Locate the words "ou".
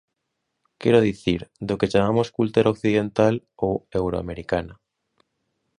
3.65-3.73